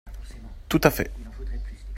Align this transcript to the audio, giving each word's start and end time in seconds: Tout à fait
Tout 0.67 0.81
à 0.83 0.89
fait 0.89 1.13